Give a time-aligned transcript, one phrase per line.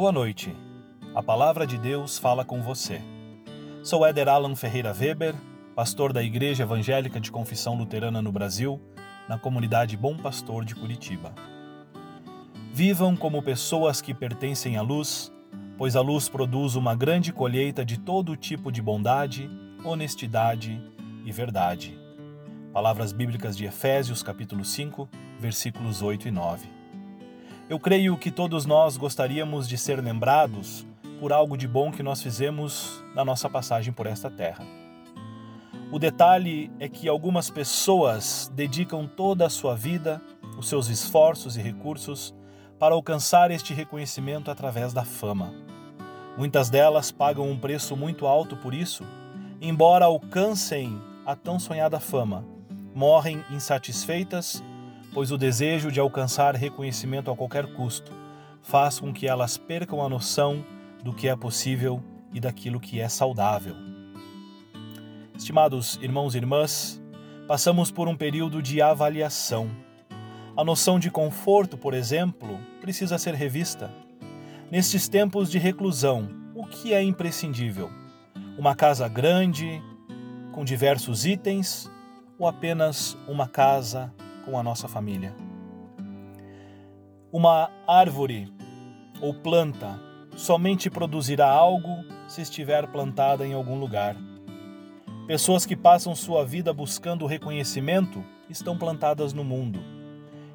[0.00, 0.56] Boa noite.
[1.14, 3.02] A palavra de Deus fala com você.
[3.82, 5.34] Sou Éder Alan Ferreira Weber,
[5.76, 8.80] pastor da Igreja Evangélica de Confissão Luterana no Brasil,
[9.28, 11.34] na comunidade Bom Pastor de Curitiba.
[12.72, 15.30] Vivam como pessoas que pertencem à luz,
[15.76, 19.50] pois a luz produz uma grande colheita de todo tipo de bondade,
[19.84, 20.82] honestidade
[21.26, 22.00] e verdade.
[22.72, 25.06] Palavras bíblicas de Efésios, capítulo 5,
[25.38, 26.79] versículos 8 e 9.
[27.70, 30.84] Eu creio que todos nós gostaríamos de ser lembrados
[31.20, 34.66] por algo de bom que nós fizemos na nossa passagem por esta terra.
[35.92, 40.20] O detalhe é que algumas pessoas dedicam toda a sua vida,
[40.58, 42.34] os seus esforços e recursos
[42.76, 45.54] para alcançar este reconhecimento através da fama.
[46.36, 49.04] Muitas delas pagam um preço muito alto por isso,
[49.60, 52.44] embora alcancem a tão sonhada fama,
[52.92, 54.60] morrem insatisfeitas
[55.12, 58.12] pois o desejo de alcançar reconhecimento a qualquer custo
[58.62, 60.64] faz com que elas percam a noção
[61.02, 62.02] do que é possível
[62.32, 63.74] e daquilo que é saudável.
[65.36, 67.02] Estimados irmãos e irmãs,
[67.48, 69.70] passamos por um período de avaliação.
[70.56, 73.90] A noção de conforto, por exemplo, precisa ser revista.
[74.70, 77.90] Nestes tempos de reclusão, o que é imprescindível?
[78.58, 79.82] Uma casa grande,
[80.52, 81.90] com diversos itens,
[82.38, 84.12] ou apenas uma casa
[84.50, 85.34] com a nossa família.
[87.32, 88.52] Uma árvore
[89.20, 90.00] ou planta
[90.36, 94.16] somente produzirá algo se estiver plantada em algum lugar.
[95.26, 99.78] Pessoas que passam sua vida buscando reconhecimento estão plantadas no mundo,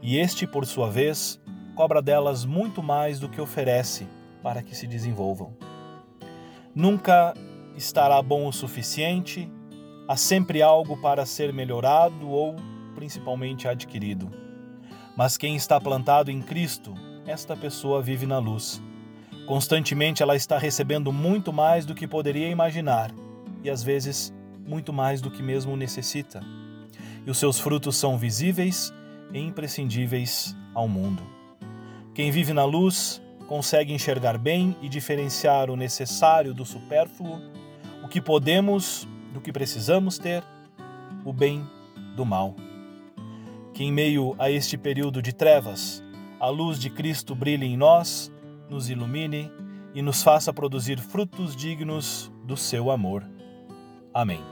[0.00, 1.38] e este, por sua vez,
[1.74, 4.08] cobra delas muito mais do que oferece
[4.42, 5.54] para que se desenvolvam.
[6.74, 7.34] Nunca
[7.76, 9.50] estará bom o suficiente,
[10.08, 12.56] há sempre algo para ser melhorado ou
[12.94, 14.30] principalmente adquirido.
[15.16, 16.94] Mas quem está plantado em Cristo,
[17.26, 18.82] esta pessoa vive na luz.
[19.46, 23.12] Constantemente ela está recebendo muito mais do que poderia imaginar
[23.62, 24.32] e às vezes
[24.66, 26.40] muito mais do que mesmo necessita.
[27.26, 28.92] E os seus frutos são visíveis
[29.32, 31.22] e imprescindíveis ao mundo.
[32.14, 37.40] Quem vive na luz consegue enxergar bem e diferenciar o necessário do supérfluo,
[38.02, 40.42] o que podemos do que precisamos ter,
[41.24, 41.66] o bem
[42.16, 42.56] do mal
[43.72, 46.02] que em meio a este período de trevas,
[46.38, 48.30] a luz de Cristo brilhe em nós,
[48.68, 49.50] nos ilumine
[49.94, 53.24] e nos faça produzir frutos dignos do seu amor.
[54.12, 54.51] Amém.